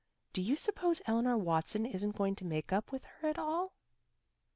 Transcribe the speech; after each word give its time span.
Do 0.33 0.41
you 0.41 0.55
suppose 0.55 0.99
Eleanor 1.05 1.37
Watson 1.37 1.85
isn't 1.85 2.15
going 2.15 2.33
to 2.37 2.43
make 2.43 2.73
up 2.73 2.91
with 2.91 3.03
her 3.19 3.27
at 3.27 3.37
all?" 3.37 3.73